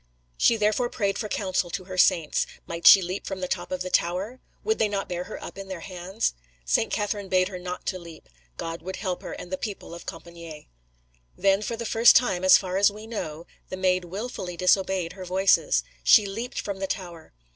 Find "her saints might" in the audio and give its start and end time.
1.83-2.87